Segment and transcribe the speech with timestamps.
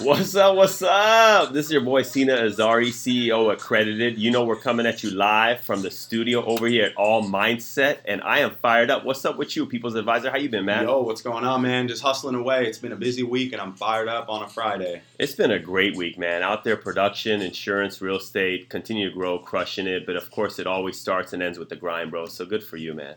[0.00, 0.54] What's up?
[0.54, 1.52] What's up?
[1.52, 4.16] This is your boy Sina Azari, CEO Accredited.
[4.16, 7.98] You know we're coming at you live from the studio over here at All Mindset,
[8.04, 9.04] and I am fired up.
[9.04, 10.30] What's up with you, People's Advisor?
[10.30, 10.84] How you been, man?
[10.84, 11.88] Yo, what's going on, man?
[11.88, 12.64] Just hustling away.
[12.66, 15.02] It's been a busy week, and I'm fired up on a Friday.
[15.18, 16.44] It's been a great week, man.
[16.44, 20.06] Out there, production, insurance, real estate, continue to grow, crushing it.
[20.06, 22.26] But of course, it always starts and ends with the grind, bro.
[22.26, 23.16] So good for you, man.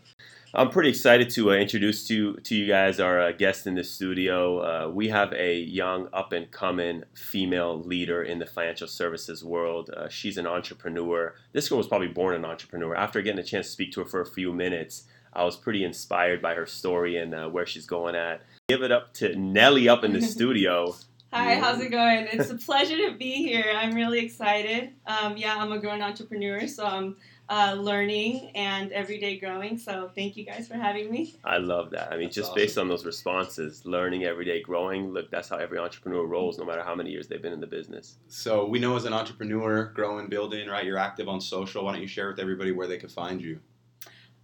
[0.53, 3.85] I'm pretty excited to uh, introduce to to you guys our uh, guest in the
[3.85, 4.59] studio.
[4.59, 9.89] Uh, we have a young, up and coming female leader in the financial services world.
[9.91, 11.35] Uh, she's an entrepreneur.
[11.53, 12.93] This girl was probably born an entrepreneur.
[12.95, 15.85] After getting a chance to speak to her for a few minutes, I was pretty
[15.85, 18.41] inspired by her story and uh, where she's going at.
[18.67, 20.95] Give it up to Nelly up in the studio.
[21.31, 22.27] Hi, how's it going?
[22.29, 23.71] It's a pleasure to be here.
[23.73, 24.89] I'm really excited.
[25.07, 27.15] Um, yeah, I'm a grown entrepreneur, so I'm
[27.51, 29.77] uh, learning and everyday growing.
[29.77, 31.35] So thank you guys for having me.
[31.43, 32.07] I love that.
[32.11, 32.55] I mean, That's just awesome.
[32.61, 35.11] based on those responses, learning, everyday growing.
[35.11, 37.67] Look, that's how every entrepreneur rolls, no matter how many years they've been in the
[37.67, 38.15] business.
[38.29, 40.85] So we know as an entrepreneur, growing, building, right?
[40.85, 41.83] You're active on social.
[41.83, 43.59] Why don't you share with everybody where they could find you?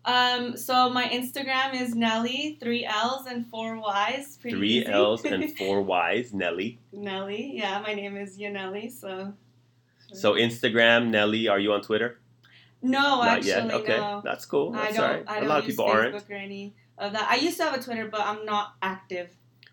[0.03, 4.37] Um, so my Instagram is Nelly, three L's and four Y's.
[4.37, 4.87] Pretty Three easy.
[4.87, 6.79] L's and four Y's, Nelly.
[6.93, 8.91] Nelly, yeah, my name is Yanelli.
[8.91, 9.33] So
[10.13, 11.47] So Instagram, Nelly.
[11.47, 12.19] Are you on Twitter?
[12.81, 13.73] No, Not actually, yet.
[13.73, 14.21] Okay, no.
[14.23, 14.73] that's cool.
[14.75, 15.03] I That's don't.
[15.05, 15.23] all right.
[15.27, 16.29] I A don't lot of people Facebook aren't.
[16.29, 17.27] or any of that.
[17.29, 19.29] I used to have a Twitter, but I'm not active.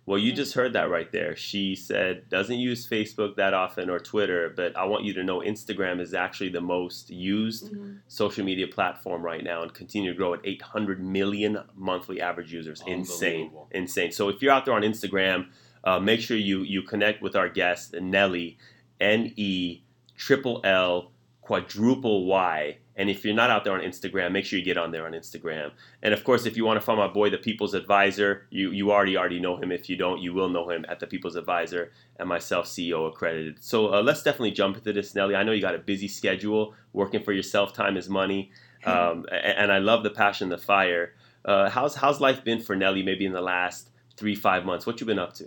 [0.07, 1.35] Well, you just heard that right there.
[1.35, 5.41] She said doesn't use Facebook that often or Twitter, but I want you to know
[5.41, 8.01] Instagram is actually the most used Mhm.
[8.07, 12.83] social media platform right now and continue to grow at 800 million monthly average users.
[12.87, 14.13] Insane, insane.
[14.13, 15.47] So if you're out there on Instagram,
[15.85, 18.59] uh, make sure you you connect with our guest Nelly,
[19.01, 19.81] N E
[20.19, 21.13] triple L
[21.45, 22.79] quadruple Y.
[22.97, 25.13] And if you're not out there on Instagram, make sure you get on there on
[25.13, 25.73] Instagram.
[26.03, 28.93] And of course, if you want to find my boy, the People's Advisor, you you
[28.93, 29.71] already already know him.
[29.71, 33.63] If you don't, you will know him at the People's Advisor and myself, CEO accredited.
[33.63, 35.35] So uh, let's definitely jump into this, Nelly.
[35.35, 36.75] I know you got a busy schedule.
[36.93, 38.51] Working for yourself, time is money,
[38.87, 41.15] um, a- and I love the passion, the fire.
[41.45, 43.03] Uh, how's how's life been for Nelly?
[43.03, 45.47] Maybe in the last three five months, what you been up to?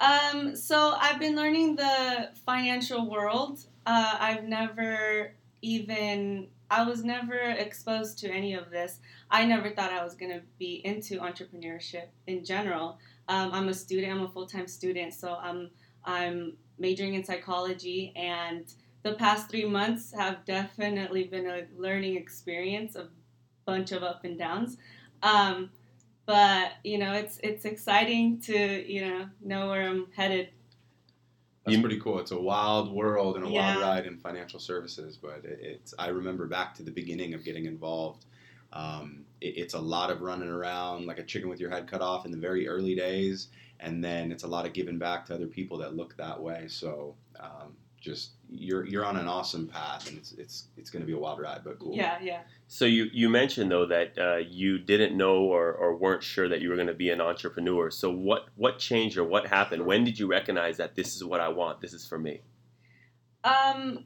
[0.00, 3.60] Um, so I've been learning the financial world.
[3.88, 5.32] Uh, I've never
[5.62, 9.00] even I was never exposed to any of this.
[9.30, 12.98] I never thought I was gonna be into entrepreneurship in general.
[13.28, 14.12] Um, I'm a student.
[14.12, 15.70] I'm a full time student, so I'm
[16.04, 18.66] I'm majoring in psychology, and
[19.04, 23.08] the past three months have definitely been a learning experience, a
[23.64, 24.76] bunch of up and downs.
[25.22, 25.70] Um,
[26.26, 30.50] but you know, it's it's exciting to you know know where I'm headed.
[31.68, 32.18] That's You- pretty cool.
[32.18, 33.76] It's a wild world and a Yeah.
[33.76, 35.94] wild ride in financial services, but it, it's.
[35.98, 38.24] I remember back to the beginning of getting involved.
[38.72, 42.00] Um, it, it's a lot of running around like a chicken with your head cut
[42.02, 43.48] off in the very early days,
[43.80, 46.66] and then it's a lot of giving back to other people that look that way.
[46.68, 51.06] So um, just you're you're on an awesome path, and it's it's it's going to
[51.06, 51.94] be a wild ride, but cool.
[51.94, 52.40] Yeah, yeah.
[52.66, 56.60] So you you mentioned though that uh, you didn't know or, or weren't sure that
[56.60, 57.90] you were going to be an entrepreneur.
[57.90, 59.84] So what what changed or what happened?
[59.84, 61.80] When did you recognize that this is what I want?
[61.80, 62.40] This is for me.
[63.44, 64.04] Um,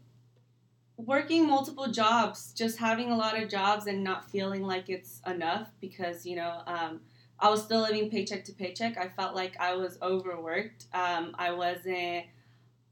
[0.97, 5.71] working multiple jobs, just having a lot of jobs and not feeling like it's enough
[5.81, 7.01] because you know um,
[7.39, 8.99] I was still living paycheck to paycheck.
[8.99, 10.87] I felt like I was overworked.
[10.93, 12.27] Um, I wasn't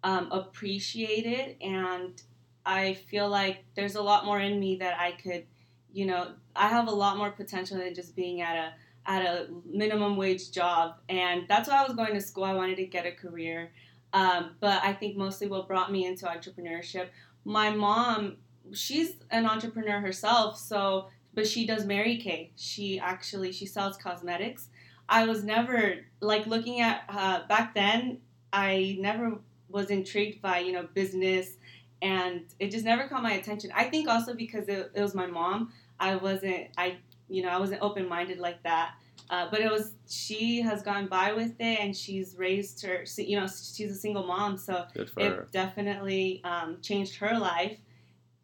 [0.03, 2.21] um, appreciated, and
[2.65, 5.47] I feel like there's a lot more in me that I could,
[5.93, 8.73] you know, I have a lot more potential than just being at a
[9.07, 12.45] at a minimum wage job, and that's why I was going to school.
[12.45, 13.73] I wanted to get a career.
[14.13, 17.09] Um, but I think mostly what brought me into entrepreneurship,
[17.45, 18.39] my mom,
[18.73, 22.51] she's an entrepreneur herself, so but she does Mary Kay.
[22.57, 24.69] She actually she sells cosmetics.
[25.09, 28.19] I was never like looking at uh, back then.
[28.53, 29.39] I never
[29.71, 31.57] was intrigued by you know business,
[32.03, 33.71] and it just never caught my attention.
[33.75, 35.73] I think also because it, it was my mom.
[35.99, 36.97] I wasn't I
[37.29, 38.95] you know I wasn't open minded like that.
[39.29, 43.39] Uh, but it was she has gone by with it and she's raised her you
[43.39, 45.47] know she's a single mom so it her.
[45.53, 47.79] definitely um, changed her life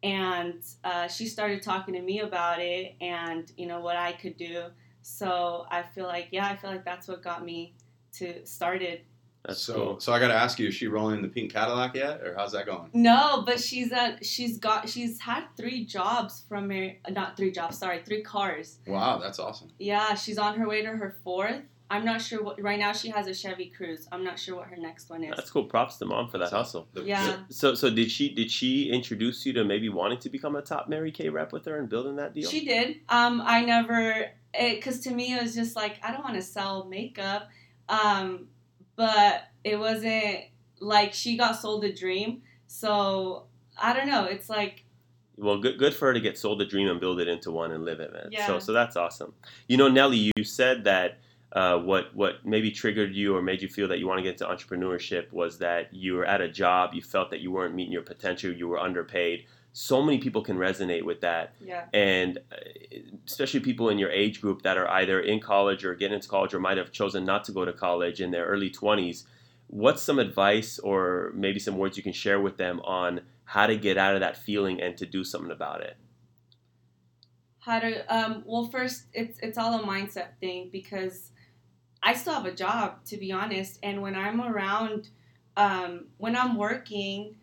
[0.03, 4.37] and uh, she started talking to me about it and you know what i could
[4.37, 4.63] do
[5.01, 7.73] so i feel like yeah i feel like that's what got me
[8.13, 9.01] to started
[9.45, 9.99] That's so cool.
[9.99, 12.35] so I got to ask you, is she rolling in the pink Cadillac yet, or
[12.35, 12.89] how's that going?
[12.93, 17.77] no but she's uh, she's got she's had three jobs from her not three jobs
[17.77, 19.69] sorry three cars Wow, that's awesome.
[19.79, 23.07] yeah she's on her way to her fourth i'm not sure what right now she
[23.09, 25.63] has a chevy cruze i'm not sure what her next one is That's cool.
[25.63, 26.87] Props to mom for that hustle.
[27.01, 27.37] Yeah.
[27.49, 30.89] So so did she did she introduce you to maybe wanting to become a top
[30.89, 32.49] Mary Kay rep with her and building that deal?
[32.49, 32.97] She did.
[33.07, 34.25] Um, I never,
[34.59, 37.47] because to me it was just like I don't want to sell makeup,
[37.87, 38.47] um,
[38.97, 40.39] but it wasn't.
[40.81, 42.41] like she got sold a dream.
[42.67, 43.45] So
[43.81, 44.25] I don't know.
[44.25, 44.83] It's like
[45.37, 47.71] Well, good, good for her to get sold a dream and build it into one
[47.71, 48.29] and live it, man.
[48.31, 48.45] Yeah.
[48.47, 49.33] So, so that's awesome.
[49.67, 51.19] You know, Nelly, you said that
[51.53, 54.33] uh, what what maybe triggered you or made you feel that you want to get
[54.33, 57.93] into entrepreneurship was that you were at a job, you felt that you weren't meeting
[57.93, 59.45] your potential, you were underpaid.
[59.73, 61.85] So many people can resonate with that, yeah.
[61.93, 62.55] and uh,
[63.27, 66.53] especially people in your age group that are either in college or getting into college
[66.53, 69.25] or might have chosen not to go to college in their early 20s.
[69.67, 73.77] What's some advice or maybe some words you can share with them on how to
[73.77, 75.97] get out of that feeling and to do something about it?
[77.67, 81.31] how to um well first it's it's all a mindset thing because
[82.01, 85.09] i still have a job to be honest and when i'm around
[85.57, 87.35] um when i'm working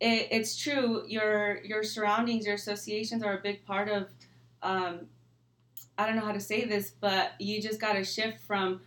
[0.00, 4.08] it, it's true your your surroundings your associations are a big part of
[4.62, 5.00] um
[5.98, 8.80] i don't know how to say this but you just got to shift from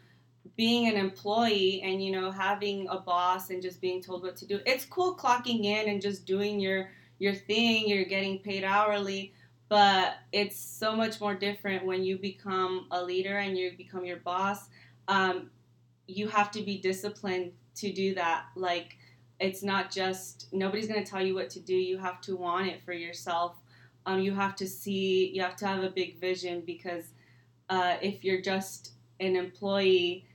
[0.56, 4.46] being an employee and you know having a boss and just being told what to
[4.46, 4.60] do.
[4.66, 6.90] It's cool clocking in and just doing your
[7.20, 9.34] your thing you're getting paid hourly
[9.70, 14.18] but it's so much more different when you become a leader and you become your
[14.18, 14.70] boss.
[15.08, 15.50] Um,
[16.06, 18.46] you have to be disciplined to do that.
[18.56, 18.98] Like
[19.44, 22.68] it's not just nobody's going to tell you what to do you have to want
[22.68, 23.52] it for yourself
[24.06, 27.06] um, you have to see you have to have a big vision because
[27.70, 30.26] uh, if you're just an employee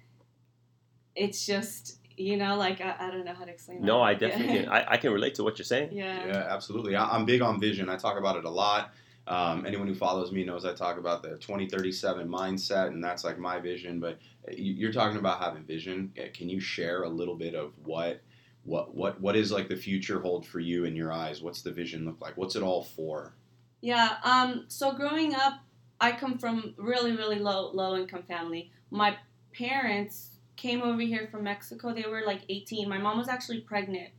[1.16, 4.14] it's just you know like i, I don't know how to explain that No, I
[4.14, 4.68] definitely can.
[4.76, 5.90] I, I can relate to what you're saying.
[5.92, 6.26] yeah.
[6.26, 6.96] Yeah, absolutely.
[6.96, 7.88] I, I'm big on vision.
[7.88, 8.92] I talk about it a lot.
[9.26, 13.38] Um, anyone who follows me knows I talk about the 2037 mindset, and that's like
[13.38, 14.00] my vision.
[14.00, 14.18] But
[14.50, 16.12] you- you're talking about having vision.
[16.18, 18.20] Uh, Can you share a little bit of what,
[18.68, 21.40] what, what, what is like the future hold for you in your eyes?
[21.40, 22.36] What's the vision look like?
[22.36, 23.32] What's it all for?
[23.80, 24.16] Yeah.
[24.24, 24.64] Um.
[24.68, 25.60] So growing up,
[26.00, 28.70] I come from really, really low, low income family.
[28.90, 29.16] My
[29.54, 31.94] parents came over here from Mexico.
[31.94, 32.88] They were like 18.
[32.88, 34.10] My mom was actually pregnant.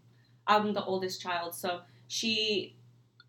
[0.48, 2.76] I'm the oldest child, so she,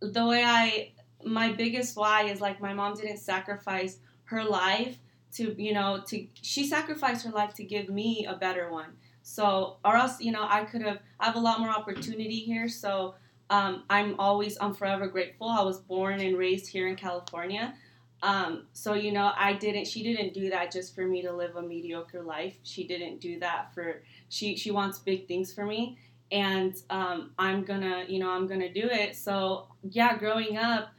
[0.01, 4.97] the way I, my biggest why is like my mom didn't sacrifice her life
[5.35, 8.97] to, you know, to she sacrificed her life to give me a better one.
[9.23, 10.99] So, or else, you know, I could have.
[11.19, 12.69] I have a lot more opportunity here.
[12.69, 13.15] So,
[13.51, 15.49] um, I'm always, I'm forever grateful.
[15.49, 17.75] I was born and raised here in California.
[18.23, 21.57] Um, so, you know, I didn't, she didn't do that just for me to live
[21.57, 22.55] a mediocre life.
[22.63, 25.99] She didn't do that for, she, she wants big things for me.
[26.31, 29.17] And um, I'm gonna, you know, I'm gonna do it.
[29.17, 30.91] So, yeah, growing up,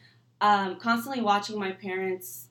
[0.42, 2.48] um, constantly watching my parents,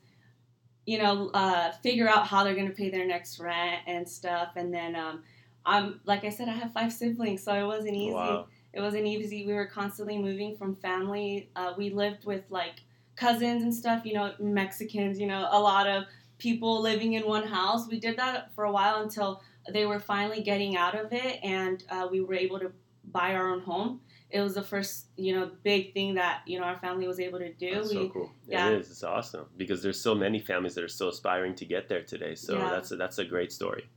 [0.87, 4.53] you know, uh, figure out how they're gonna pay their next rent and stuff.
[4.55, 5.21] And then, um,
[5.65, 8.47] I'm, like I said, I have five siblings, so it wasn't easy Wow.
[8.73, 9.45] it wasn't easy.
[9.45, 11.49] We were constantly moving from family.
[11.55, 12.81] Uh, we lived with like
[13.15, 16.05] cousins and stuff, you know, Mexicans, you know, a lot of
[16.37, 17.87] people living in one house.
[17.87, 19.41] We did that for a while until
[19.71, 22.71] they were finally getting out of it and uh, we were able to
[23.11, 24.01] buy our own home.
[24.31, 27.37] It was the first, you know, big thing that, you know, our family was able
[27.39, 27.75] to do.
[27.75, 28.31] That's we, so cool.
[28.47, 28.69] Yeah.
[28.69, 28.89] It is.
[28.89, 32.35] It's awesome because there's so many families that are still aspiring to get there today.
[32.35, 32.69] So Yeah.
[32.69, 33.87] that's a, that's a great story.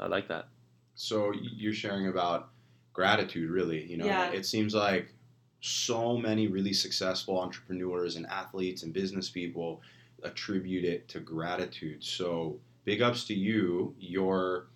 [0.00, 0.48] I like that.
[0.94, 2.50] So you're sharing about
[2.92, 3.84] gratitude, really.
[3.84, 4.30] You know, Yeah.
[4.32, 5.12] it seems like
[5.60, 9.80] so many really successful entrepreneurs and athletes and business people
[10.22, 12.02] attribute it to gratitude.
[12.04, 13.94] So big ups to you.
[13.98, 14.66] Your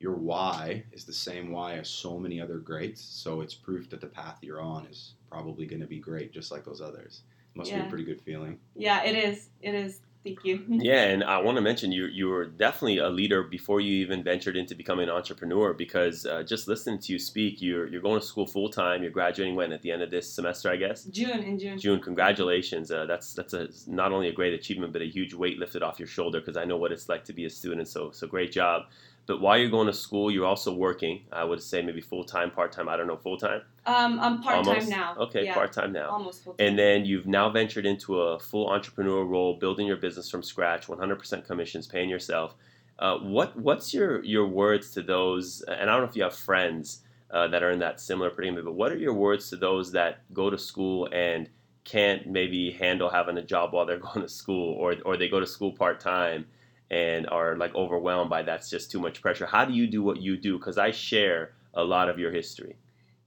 [0.00, 3.00] your why is the same why as so many other greats.
[3.00, 6.50] So it's proof that the path you're on is probably going to be great, just
[6.52, 7.22] like those others.
[7.54, 8.58] Must be a pretty good feeling.
[8.74, 9.48] yeah, it is.
[9.62, 10.00] It is.
[10.24, 10.64] Thank you.
[10.68, 14.24] Yeah, and I want to mention you you were definitely a leader before you even
[14.24, 18.18] ventured into becoming an entrepreneur because uh, just listening to you speak, you're you're going
[18.18, 19.02] to school full time.
[19.02, 21.04] You're graduating when at the end of this semester, I guess.
[21.04, 21.78] June in June.
[21.78, 22.90] June, congratulations.
[22.90, 25.98] Uh, that's that's a not only a great achievement, but a huge weight lifted off
[25.98, 27.86] your shoulder because I know what it's like to be a student.
[27.86, 28.84] So so great job.
[29.26, 31.22] But while you're going to school, you're also working.
[31.32, 32.88] I would say maybe full time, part time.
[32.88, 33.62] I don't know, full time.
[33.86, 35.16] Um, I'm part time now.
[35.18, 36.10] Okay, yeah, part time now.
[36.10, 36.66] almost full time.
[36.66, 40.86] And then you've now ventured into a full entrepreneurial role, building your business from scratch,
[40.86, 42.54] 100% commissions, paying yourself.
[42.98, 45.62] Uh, what what's your your words to those?
[45.62, 47.00] And I don't know if you have friends
[47.30, 50.20] uh, that are in that similar predicament, but what are your words to those that
[50.32, 51.48] go to school and
[51.82, 55.40] can't maybe handle having a job while they're going to school, or or they go
[55.40, 56.46] to school part time
[56.90, 59.46] and are like overwhelmed by that's just too much pressure?
[59.46, 60.58] How do you do what you do?
[60.58, 62.76] Because I share a lot of your history.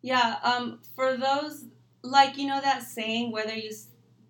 [0.01, 1.65] Yeah, um, for those
[2.03, 3.71] like you know that saying, whether you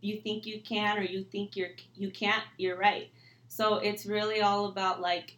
[0.02, 3.10] you think you can or you think you're you can't, you're right.
[3.48, 5.38] So it's really all about like,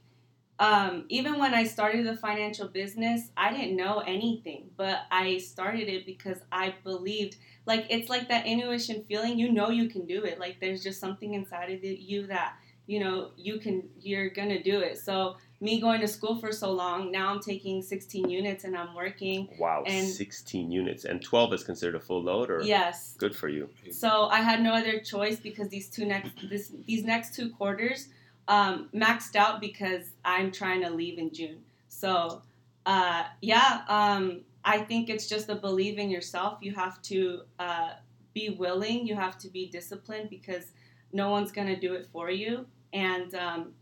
[0.60, 5.88] um, even when I started the financial business, I didn't know anything, but I started
[5.88, 7.38] it because I believed.
[7.66, 9.38] Like it's like that intuition feeling.
[9.38, 10.40] You know you can do it.
[10.40, 12.56] Like there's just something inside of you that
[12.90, 13.88] you know you can.
[14.02, 14.98] You're gonna do it.
[14.98, 18.96] So me going to school for so long, now I'm taking 16 units and I'm
[18.96, 19.50] working.
[19.60, 21.04] Wow, And- 16 units.
[21.04, 23.16] And 12 is considered a full load or Yes.
[23.18, 23.70] good for you.
[23.92, 28.08] So I had no other choice because these two next this these next two quarters
[28.48, 31.60] um, maxed out because I'm trying to leave in June.
[31.90, 32.42] So
[32.88, 36.58] uh, yeah, um, I think it's just a believe in yourself.
[36.62, 37.92] You have to uh,
[38.34, 39.06] be willing.
[39.06, 40.72] You have to be disciplined because
[41.14, 42.66] no one's gonna do it for you.
[42.94, 43.74] And um,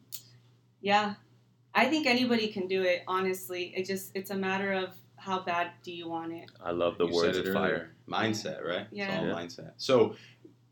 [0.81, 1.15] yeah,
[1.73, 3.03] I think anybody can do it.
[3.07, 6.49] Honestly, it just it's a matter of how bad do you want it.
[6.63, 7.53] I love the You words of fire.
[7.53, 7.91] earlier.
[8.07, 8.87] Mindset, right?
[8.91, 9.05] Yeah.
[9.09, 9.33] It's all Yeah.
[9.33, 9.71] mindset.
[9.77, 10.15] So,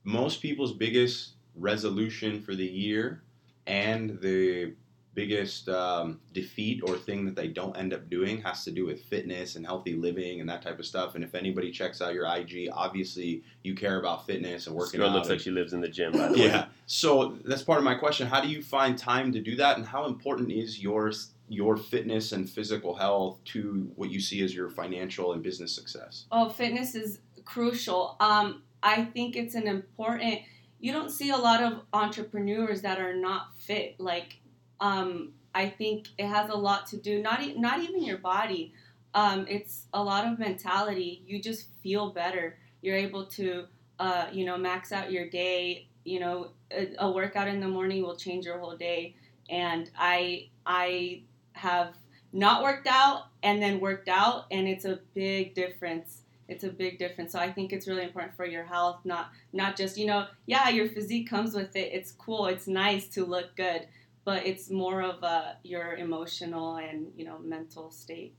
[0.04, 3.24] most people's biggest resolution for the year
[3.66, 4.74] and the
[5.16, 9.02] biggest um, defeat or thing that they don't end up doing has to do with
[9.06, 11.16] fitness and healthy living and that type of stuff.
[11.16, 15.00] And if anybody checks out your IG, obviously you care about fitness and This working
[15.00, 15.16] girl out.
[15.16, 16.46] looks and- like she lives in the gym, by the way.
[16.48, 16.66] yeah.
[16.86, 18.28] So that's part of my question.
[18.28, 21.12] How do you find time to do that, and how important is your
[21.48, 26.26] your fitness and physical health to what you see as your financial and business success?
[26.32, 28.18] Oh, fitness is crucial.
[28.20, 30.40] Um, I think it's an important.
[30.80, 34.00] You don't see a lot of entrepreneurs that are not fit.
[34.00, 34.38] Like,
[34.80, 37.22] um, I think it has a lot to do.
[37.22, 38.74] Not e- not even your body.
[39.14, 41.24] Um, it's a lot of mentality.
[41.26, 42.58] You just feel better.
[42.82, 43.66] You're able to,
[44.00, 45.88] uh, you know, max out your day.
[46.04, 49.16] You know, a, a workout in the morning will change your whole day.
[49.50, 51.22] And I I
[51.54, 51.96] have
[52.34, 57.00] not worked out and then worked out, and it's a big difference it's a big
[57.00, 57.32] difference.
[57.32, 60.70] So I think it's really important for your health, not not just you know, yeah,
[60.70, 61.92] your physique comes with it.
[61.94, 62.46] It's cool.
[62.48, 63.88] It's nice to look good,
[64.26, 68.36] but it's more of a your emotional and you know mental state.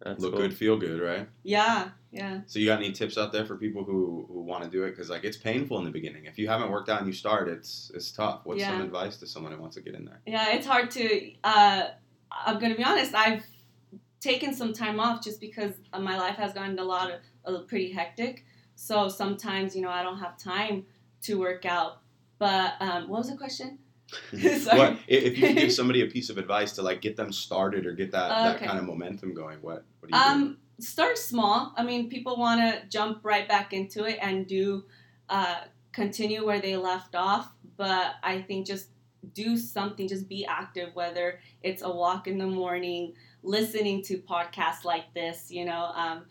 [0.00, 0.42] That's Look cool.
[0.42, 1.28] good, feel good, right?
[1.42, 2.42] Yeah, yeah.
[2.46, 4.90] So you got any tips out there for people who, who want to do it?
[4.90, 6.26] Because like it's painful in the beginning.
[6.26, 8.42] If you haven't worked out and you start, it's it's tough.
[8.44, 10.20] What's some advice to someone who wants to get in there?
[10.24, 11.32] Yeah, it's hard to.
[11.42, 11.88] Uh,
[12.30, 13.12] I'm gonna be honest.
[13.14, 13.44] I've
[14.20, 17.10] taken some time off just because uh, my life has gotten a lot
[17.44, 18.44] of uh, pretty hectic.
[18.76, 20.86] So sometimes you know I don't have time
[21.22, 22.02] to work out.
[22.38, 23.80] But um, what was the question?
[24.32, 24.78] Sorry.
[24.78, 27.92] what if you give somebody a piece of advice to like get them started or
[27.92, 28.66] get that, that Okay.
[28.66, 29.58] kind of momentum going?
[29.60, 30.30] What what do you do?
[30.30, 31.74] Um, start small.
[31.76, 34.84] I mean, people want to jump right back into it and do
[35.28, 35.56] uh,
[35.92, 37.52] continue where they left off.
[37.76, 38.88] But I think just
[39.34, 40.08] do something.
[40.08, 40.94] Just be active.
[40.94, 43.12] Whether it's a walk in the morning,
[43.42, 46.24] listening to podcasts like this, you know, um,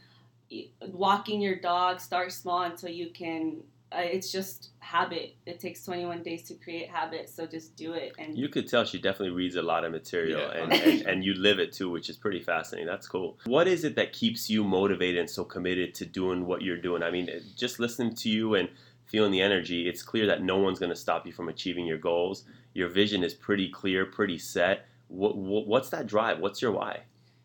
[0.82, 2.00] walking your dog.
[2.00, 3.62] Start small until you can.
[3.92, 5.36] Uh, it's just habit.
[5.46, 8.14] It takes 21 days to create habit, so just do it.
[8.18, 11.24] And You could tell she definitely reads a lot of material Yeah, and, and, and
[11.24, 12.88] you live it too, which is pretty fascinating.
[12.88, 13.38] That's cool.
[13.46, 17.02] What is it that keeps you motivated and so committed to doing what you're doing?
[17.02, 18.68] I mean, just listening to you and
[19.06, 21.98] feeling the energy, it's clear that no one's going to stop you from achieving your
[21.98, 22.44] goals.
[22.74, 24.86] Your vision is pretty clear, pretty set.
[25.08, 26.40] What, what, what's that drive?
[26.40, 27.04] What's your why?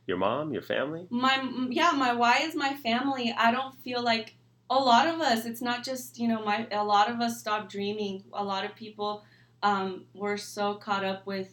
[0.09, 1.07] Your mom, your family?
[1.11, 4.35] my yeah my why is my family i don't feel like
[4.79, 7.69] a lot of us it's not just you know my a lot of us stop
[7.69, 8.25] dreaming.
[8.33, 9.25] A lot of people
[9.63, 11.49] um, we're so caught up with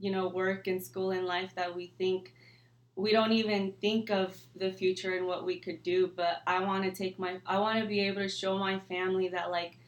[0.00, 2.32] you know work and school and life that we think
[2.96, 6.10] we don't even think of the future and what we could do.
[6.14, 9.28] But i want to take my i want to be able to show my family
[9.28, 9.78] that like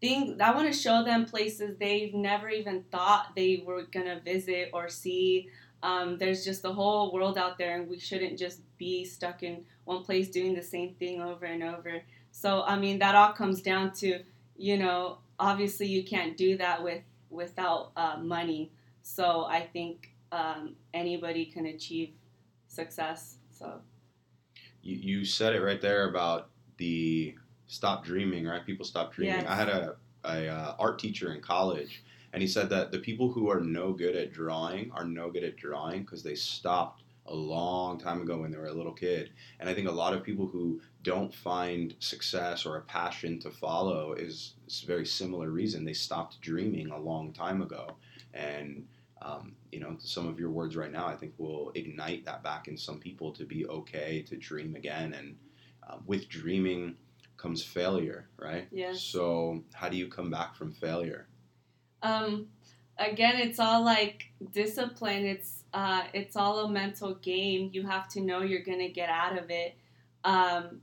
[0.00, 4.70] thing i want to show them places they've never even thought they were gonna visit
[4.72, 5.48] or see.
[5.82, 9.64] Um, there's just a whole world out there and we shouldn't just be stuck in
[9.84, 13.62] one place doing the same thing over and over so i mean that all comes
[13.62, 14.20] down to
[14.56, 18.70] you know obviously you can't do that with without uh, money
[19.02, 22.10] so i think um, anybody can achieve
[22.68, 23.80] success so
[24.82, 27.34] you, you said it right there about the
[27.66, 28.64] stop dreaming, right?
[28.64, 29.40] People stop dreaming.
[29.40, 29.48] Yes.
[29.48, 32.02] I had a, a uh, art teacher in college,
[32.32, 35.44] and he said that the people who are no good at drawing are no good
[35.44, 39.30] at drawing because they stopped a long time ago when they were a little kid.
[39.60, 43.50] And I think a lot of people who don't find success or a passion to
[43.50, 45.84] follow is, is a very similar reason.
[45.84, 47.96] They stopped dreaming a long time ago.
[48.34, 48.86] And
[49.22, 52.68] um, you know, some of your words right now, I think will ignite that back
[52.68, 55.14] in some people to be okay to dream again.
[55.14, 55.36] And
[55.88, 56.96] uh, with dreaming
[57.36, 58.68] comes failure, right?
[58.70, 59.00] Yes.
[59.00, 61.28] So how do you come back from failure?
[62.02, 62.48] um,
[62.98, 65.26] again it's all like discipline.
[65.26, 67.70] It's uh, it's all a mental game.
[67.72, 69.76] You have to know you're gonna get out of it.
[70.24, 70.80] Um,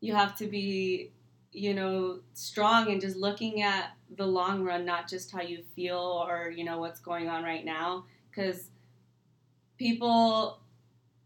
[0.00, 1.10] you have to be
[1.52, 6.24] you know strong and just looking at the long run not just how you feel
[6.28, 8.04] or you know what's going on right now.
[8.30, 8.68] Because
[9.78, 10.60] people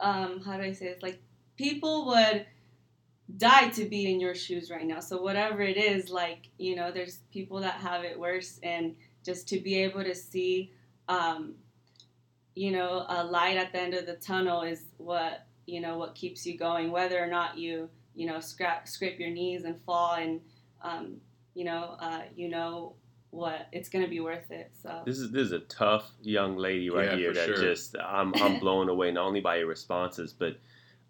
[0.00, 1.02] um, how do i say this?
[1.02, 1.20] Like
[1.56, 2.47] people would
[3.37, 5.00] die to be in your shoes right now.
[5.00, 8.94] So whatever it is like you know there's people that have it worse and
[9.25, 10.73] just to be able to see
[11.09, 11.55] um,
[12.55, 16.15] you know, a light at the end of the tunnel is what you know what
[16.15, 20.15] keeps you going, whether or not you you know scrap scrape your knees and fall
[20.15, 20.41] and
[20.83, 21.17] um,
[21.55, 22.95] you know uh, you know
[23.31, 24.73] what it's gonna be worth it.
[24.83, 27.57] So This is this is a tough young lady right Yeah, here that sure.
[27.57, 30.57] just I'm I'm blown away not only by your responses but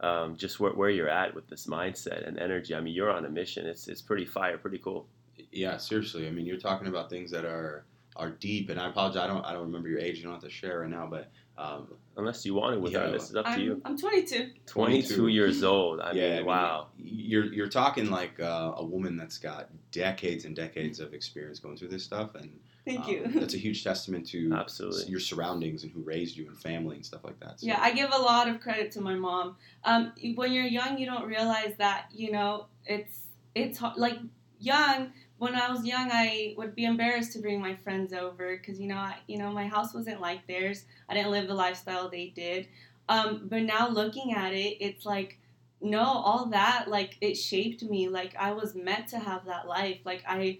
[0.00, 2.74] um, just where, where you're at with this mindset and energy.
[2.74, 3.66] I mean, you're on a mission.
[3.66, 5.06] It's it's pretty fire, pretty cool.
[5.52, 6.26] Yeah, seriously.
[6.26, 7.84] I mean, you're talking about things that are
[8.20, 9.22] are deep, and I apologize.
[9.22, 10.18] I don't I don't remember your age.
[10.18, 13.00] You don't have to share right now, but um, Unless you want it with Yeah,
[13.00, 13.82] us, this is up to I'm, you.
[13.84, 14.50] I'm 22.
[14.66, 15.28] 22 22.
[15.28, 16.00] years old.
[16.00, 16.88] I yeah, I mean, mean, wow.
[16.98, 21.76] You're you're talking like uh, a woman that's got decades and decades of experience going
[21.76, 22.50] through this stuff, and
[22.84, 23.26] Thank um, you.
[23.34, 25.10] That's a huge testament to Absolutely.
[25.10, 27.60] your surroundings and who raised you and family and stuff like that.
[27.60, 29.56] So, Yeah, I give a lot of credit to my mom.
[29.84, 34.18] Um, when you're young, you don't realize that you know it's it's like
[34.58, 35.12] young.
[35.40, 38.88] When I was young, I would be embarrassed to bring my friends over because you
[38.88, 40.84] know, I, you know, my house wasn't like theirs.
[41.08, 42.68] I didn't live the lifestyle they did.
[43.08, 45.38] Um, but now looking at it, it's like
[45.80, 48.08] no, all that like it shaped me.
[48.08, 50.00] Like I was meant to have that life.
[50.04, 50.58] Like I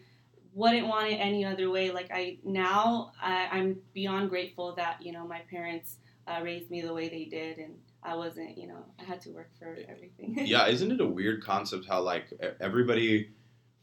[0.54, 1.90] wouldn't want it any other way.
[1.90, 5.96] Like I now I, I'm beyond grateful that you know my parents
[6.26, 9.30] uh, raised me the way they did, and I wasn't you know I had to
[9.30, 10.38] work for everything.
[10.46, 13.28] yeah, isn't it a weird concept how like everybody,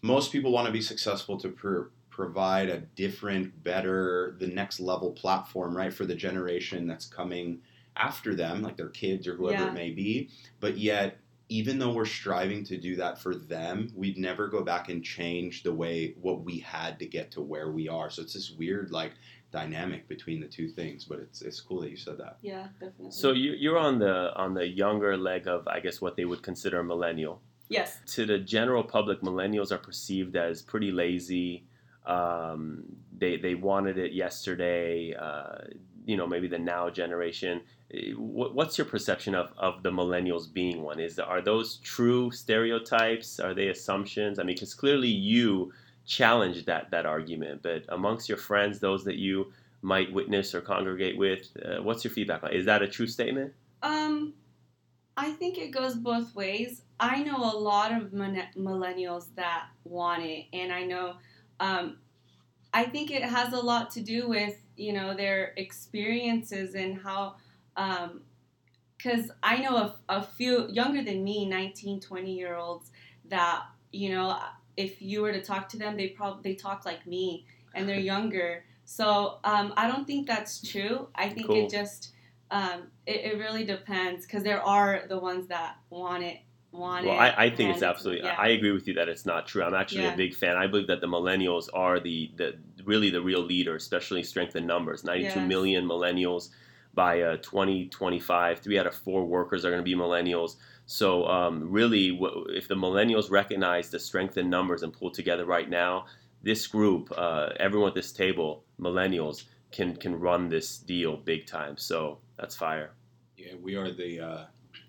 [0.02, 5.12] most people want to be successful to pr- provide a different, better, the next level
[5.12, 7.60] platform, right, for the generation that's coming
[7.96, 9.70] after them, like their kids or whoever Yeah.
[9.70, 10.30] it may be.
[10.60, 14.90] But yet, even though we're striving to do that for them, we'd never go back
[14.90, 18.10] and change the way what we had to get to where we are.
[18.10, 19.14] So it's this weird like
[19.52, 21.06] dynamic between the two things.
[21.06, 22.38] But it's it's cool that you said that.
[22.42, 23.12] yeah, definitely.
[23.12, 26.44] So you, you're on the on the younger leg of, I guess, what they would
[26.44, 27.42] consider a millennial.
[27.70, 31.66] Yes, To the general public, millennials are perceived as pretty lazy.
[32.06, 32.84] Um,
[33.18, 35.14] they they wanted it yesterday.
[35.14, 35.58] Uh,
[36.06, 37.62] you know, maybe the now generation.
[38.16, 41.00] What, what's your perception of, of the millennials being one?
[41.00, 43.40] Is are those true stereotypes?
[43.40, 44.40] Are they assumptions?
[44.40, 45.74] I mean, because clearly you
[46.06, 49.52] challenge that that argument, but amongst your friends, those that you
[49.82, 52.52] might witness or congregate with, uh, what's your feedback on?
[52.54, 53.54] Is that a true statement?
[53.84, 54.34] um,
[55.18, 56.84] I think it goes both ways.
[57.00, 61.16] I know a lot of millennials that want it, and I know.
[61.60, 61.98] Um,
[62.74, 67.36] I think it has a lot to do with you know their experiences and how
[68.98, 72.92] because I know a, a few younger than me 19 20 year olds
[73.30, 74.40] that you know
[74.76, 78.00] if you were to talk to them they probably they talk like me and they're
[78.16, 81.66] younger so um, I don't think that's true I think Cool.
[81.66, 82.14] it just
[82.52, 86.38] um, it, it really depends because there are the ones that want it
[86.72, 88.26] want Well, it I, I think it's absolutely.
[88.26, 88.36] yeah.
[88.38, 89.64] I agree with you that it's not true.
[89.64, 90.14] I'm actually Yeah.
[90.14, 90.56] a big fan.
[90.58, 94.66] I believe that the millennials are the, the really the real leader, especially strength in
[94.66, 95.04] numbers.
[95.04, 95.48] 92 Yes.
[95.48, 96.50] million millennials
[96.94, 98.60] by uh, 2025.
[98.60, 100.56] Three out of four workers are going to be millennials.
[100.86, 105.46] So um, really, w- if the millennials recognize the strength in numbers and pull together
[105.46, 106.06] right now,
[106.44, 111.78] this group, uh, everyone at this table, millennials, can can run this deal big time.
[111.78, 112.92] So that's fire.
[113.38, 114.46] Yeah, we are the uh,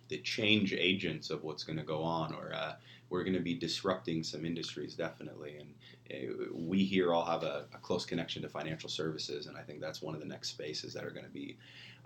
[0.08, 2.74] the change agents of what's going to go on, or uh,
[3.10, 5.58] we're going to be disrupting some industries definitely.
[5.58, 5.74] And
[6.10, 9.80] uh, we here all have a, a close connection to financial services, and I think
[9.80, 11.56] that's one of the next spaces that are going to be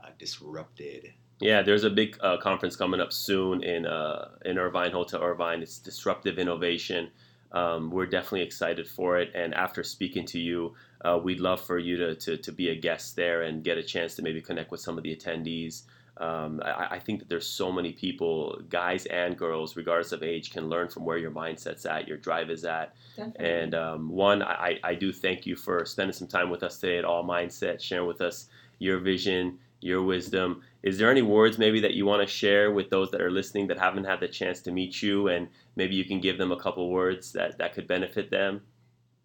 [0.03, 1.13] uh, disrupted.
[1.41, 5.63] Yeah, there's a big uh, conference coming up soon in uh, in Irvine, Hotel Irvine.
[5.63, 7.11] It's disruptive innovation.
[7.53, 9.31] Um, we're definitely excited for it.
[9.35, 12.75] And after speaking to you, uh, we'd love for you to, to, to be a
[12.75, 15.83] guest there and get a chance to maybe connect with some of the attendees.
[16.19, 20.53] Um, I, I think that there's so many people, guys and girls, regardless of age,
[20.53, 22.95] can learn from where your mindset's at, your drive is at.
[23.17, 23.47] Definitely.
[23.47, 26.99] And um, one, I, I do thank you for spending some time with us today
[26.99, 30.63] at All Mindset, sharing with us your vision, your wisdom.
[30.83, 33.69] Is there any words maybe that you want to share with those that are listening
[33.69, 36.61] that haven't had the chance to meet you, and maybe you can give them a
[36.61, 38.63] couple words that, that could benefit them?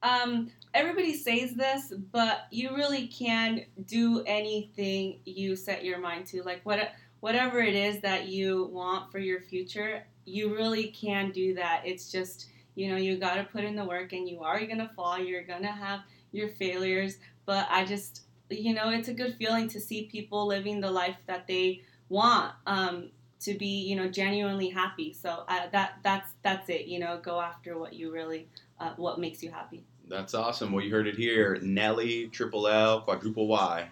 [0.03, 6.43] um, everybody says this, but you really can do anything you set your mind to.
[6.43, 11.53] Like what, whatever it is that you want for your future, you really can do
[11.55, 11.81] that.
[11.85, 14.91] It's just you know you got to put in the work, and you are gonna
[14.95, 15.17] fall.
[15.17, 19.79] You're gonna have your failures, but I just you know it's a good feeling to
[19.79, 22.53] see people living the life that they want.
[22.65, 27.19] Um, to be you know genuinely happy so uh, that that's that's it you know
[27.21, 28.47] go after what you really
[28.79, 30.71] uh, what makes you happy That's awesome.
[30.71, 31.57] Well, you heard it here.
[31.61, 33.89] Nelly, Triple L, Quadruple Y.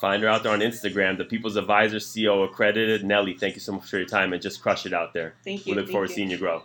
[0.00, 3.04] Find her out there on Instagram, the People's Advisor CEO accredited.
[3.04, 5.34] Nelly, thank you so much for your time and just crush it out there.
[5.44, 6.62] thank you We look thank forward to seeing you grow.